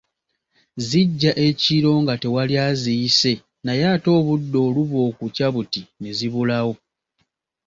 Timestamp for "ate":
3.93-4.09